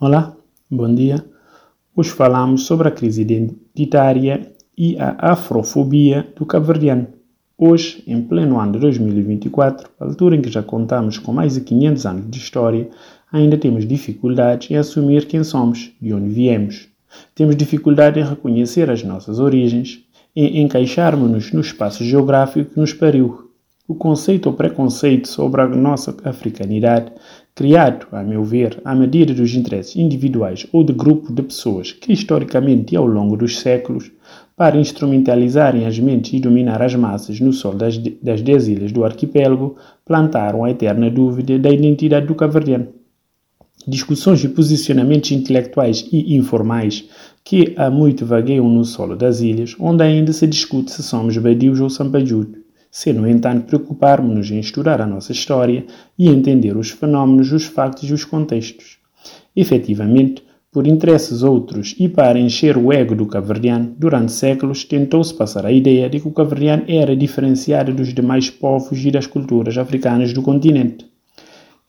[0.00, 0.36] Olá,
[0.68, 1.24] bom dia.
[1.94, 7.06] Hoje falamos sobre a crise identitária e a afrofobia do cabo-verdiano.
[7.56, 12.06] Hoje, em pleno ano de 2024, altura em que já contamos com mais de 500
[12.06, 12.90] anos de história,
[13.30, 16.88] ainda temos dificuldades em assumir quem somos, de onde viemos.
[17.32, 20.04] Temos dificuldade em reconhecer as nossas origens,
[20.34, 23.48] em encaixarmos-nos no espaço geográfico que nos pariu.
[23.86, 27.12] O conceito ou preconceito sobre a nossa africanidade
[27.54, 32.10] criado, a meu ver, à medida dos interesses individuais ou de grupo de pessoas que,
[32.10, 34.10] historicamente e ao longo dos séculos,
[34.56, 39.04] para instrumentalizarem as mentes e dominar as massas no sol das, das dez ilhas do
[39.04, 42.88] arquipélago, plantaram a eterna dúvida da identidade do caverdiano.
[43.86, 47.04] Discussões e posicionamentos intelectuais e informais
[47.44, 51.80] que há muito vagueiam no solo das ilhas, onde ainda se discute se somos badios
[51.80, 52.63] ou sampajudo
[52.96, 55.84] se, no entanto, preocuparmos-nos em estudar a nossa história
[56.16, 58.98] e entender os fenómenos, os factos e os contextos.
[59.56, 65.66] Efetivamente, por interesses outros e para encher o ego do caverdiano, durante séculos tentou-se passar
[65.66, 70.32] a ideia de que o caverdiano era diferenciado dos demais povos e das culturas africanas
[70.32, 71.04] do continente.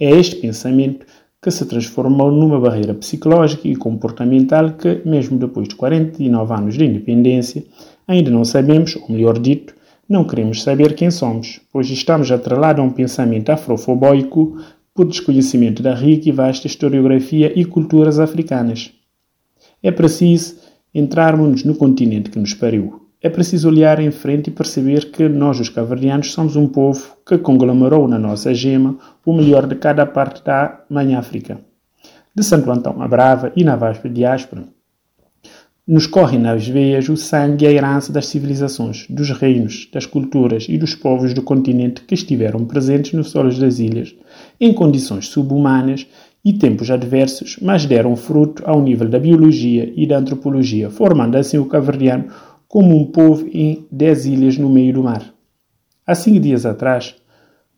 [0.00, 1.04] É este pensamento
[1.42, 6.86] que se transformou numa barreira psicológica e comportamental que, mesmo depois de 49 anos de
[6.86, 7.62] independência,
[8.08, 9.74] ainda não sabemos, ou melhor dito,
[10.08, 14.58] não queremos saber quem somos, pois estamos atrelados a um pensamento afrofobóico
[14.94, 18.92] por desconhecimento da rica e vasta historiografia e culturas africanas.
[19.82, 20.56] É preciso
[20.94, 23.08] entrarmos no continente que nos pariu.
[23.20, 27.38] É preciso olhar em frente e perceber que nós, os caverdianos, somos um povo que
[27.38, 31.58] conglomerou na nossa gema o melhor de cada parte da Mãe África.
[32.34, 34.64] De Santo Antão a Brava e na vasta diáspora,
[35.86, 40.66] nos corre nas veias o sangue e a herança das civilizações, dos reinos, das culturas
[40.66, 44.14] e dos povos do continente que estiveram presentes nos solos das ilhas,
[44.58, 46.06] em condições subhumanas
[46.42, 51.58] e tempos adversos, mas deram fruto ao nível da biologia e da antropologia, formando assim
[51.58, 52.28] o caverdiano
[52.66, 55.34] como um povo em dez ilhas no meio do mar.
[56.06, 57.14] Há cinco dias atrás,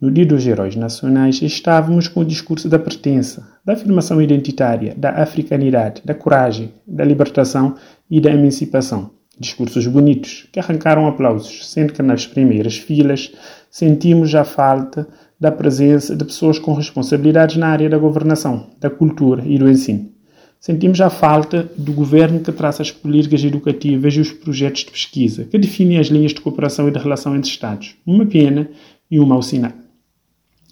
[0.00, 5.10] no Dia dos Heróis Nacionais, estávamos com o discurso da pertença, da afirmação identitária, da
[5.10, 7.74] africanidade, da coragem, da libertação
[8.10, 9.10] e da emancipação.
[9.38, 13.32] Discursos bonitos que arrancaram aplausos, sendo que nas primeiras filas
[13.70, 15.06] sentimos a falta
[15.38, 20.10] da presença de pessoas com responsabilidades na área da governação, da cultura e do ensino.
[20.58, 25.44] Sentimos a falta do governo que traça as políticas educativas e os projetos de pesquisa,
[25.44, 27.94] que definem as linhas de cooperação e de relação entre Estados.
[28.06, 28.68] Uma pena
[29.10, 29.72] e um mau sinal.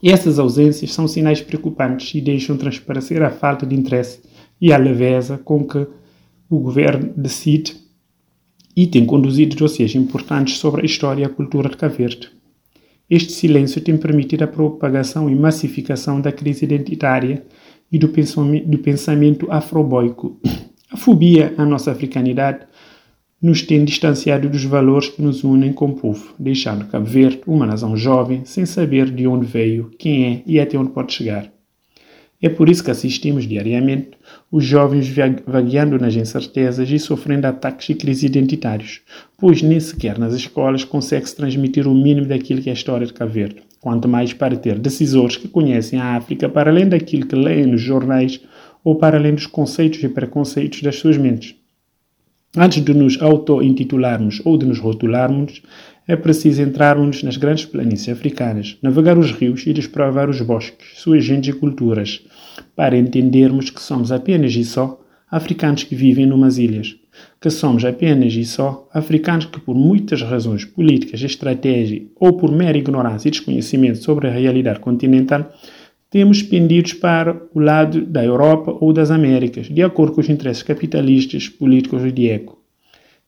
[0.02, 4.20] Essas ausências são sinais preocupantes e deixam transparecer a falta de interesse
[4.60, 5.86] e a leveza com que
[6.48, 7.76] o governo decide
[8.76, 12.30] e tem conduzido dossiês importantes sobre a história e a cultura de Cabo Verde.
[13.08, 17.44] Este silêncio tem permitido a propagação e massificação da crise identitária
[17.92, 20.40] e do pensamento, do pensamento afroboico.
[20.90, 22.66] A fobia à nossa africanidade
[23.40, 27.96] nos tem distanciado dos valores que nos unem como povo, deixando Cabo Verde uma nação
[27.96, 31.53] jovem, sem saber de onde veio, quem é e até onde pode chegar.
[32.44, 34.10] É por isso que assistimos diariamente
[34.52, 35.08] os jovens
[35.46, 39.00] vagueando nas incertezas e sofrendo ataques e crises identitários,
[39.38, 43.14] pois nem sequer nas escolas consegue-se transmitir o mínimo daquilo que é a história de
[43.14, 47.34] Cabo Verde, quanto mais para ter decisores que conhecem a África para além daquilo que
[47.34, 48.38] leem nos jornais
[48.84, 51.54] ou para além dos conceitos e preconceitos das suas mentes.
[52.54, 55.62] Antes de nos auto-intitularmos ou de nos rotularmos,
[56.06, 61.24] é preciso entrarmos nas grandes planícies africanas, navegar os rios e desprovar os bosques, suas
[61.24, 62.22] gentes e culturas,
[62.76, 65.00] para entendermos que somos apenas e só
[65.30, 66.96] africanos que vivem numas ilhas,
[67.40, 72.78] que somos apenas e só africanos que, por muitas razões políticas, estratégia ou por mera
[72.78, 75.52] ignorância e desconhecimento sobre a realidade continental,
[76.10, 80.62] temos pendidos para o lado da Europa ou das Américas, de acordo com os interesses
[80.62, 82.63] capitalistas, políticos e de eco.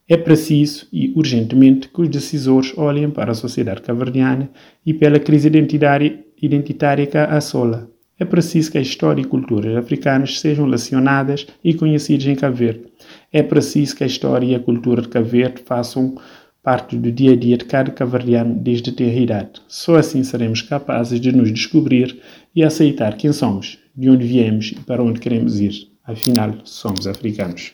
[0.09, 4.49] É preciso e urgentemente que os decisores olhem para a sociedade caverdiana
[4.85, 7.91] e pela crise identitária, identitária que a assola.
[8.17, 12.85] É preciso que a história e culturas africanas sejam lecionadas e conhecidas em Cabo Verde.
[13.33, 16.15] É preciso que a história e a cultura de Cabo Verde façam
[16.63, 19.61] parte do dia a dia de cada caverdiano desde a idade.
[19.67, 22.17] Só assim seremos capazes de nos descobrir
[22.55, 25.89] e aceitar quem somos, de onde viemos e para onde queremos ir.
[26.03, 27.73] Afinal, somos africanos.